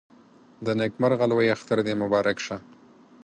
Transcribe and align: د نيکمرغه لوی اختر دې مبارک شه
د 0.65 0.67
نيکمرغه 0.79 1.25
لوی 1.31 1.47
اختر 1.55 1.77
دې 1.85 1.93
مبارک 2.01 2.37
شه 2.45 2.57